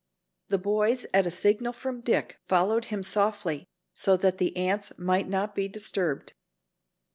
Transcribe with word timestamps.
The 0.47 0.57
boys 0.57 1.05
at 1.13 1.27
a 1.27 1.29
signal 1.29 1.73
from 1.73 2.01
Dick 2.01 2.39
followed 2.47 2.85
him 2.85 3.03
softly, 3.03 3.67
so 3.93 4.17
that 4.17 4.39
the 4.39 4.57
ants 4.57 4.91
might 4.97 5.29
not 5.29 5.53
be 5.53 5.67
disturbed. 5.67 6.33